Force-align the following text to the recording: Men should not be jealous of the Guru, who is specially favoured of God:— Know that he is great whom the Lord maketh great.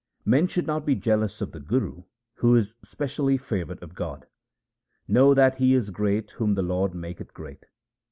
Men 0.25 0.47
should 0.47 0.65
not 0.65 0.83
be 0.83 0.95
jealous 0.95 1.41
of 1.41 1.51
the 1.51 1.59
Guru, 1.59 2.01
who 2.37 2.55
is 2.55 2.75
specially 2.81 3.37
favoured 3.37 3.83
of 3.83 3.93
God:— 3.93 4.25
Know 5.07 5.35
that 5.35 5.57
he 5.57 5.75
is 5.75 5.91
great 5.91 6.31
whom 6.31 6.55
the 6.55 6.63
Lord 6.63 6.95
maketh 6.95 7.35
great. 7.35 7.67